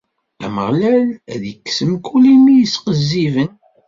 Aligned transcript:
Ameɣlal 0.45 1.07
ad 1.33 1.41
ikkes 1.51 1.79
mkul 1.91 2.23
imi 2.33 2.51
i 2.51 2.59
yesqizziben. 2.61 3.51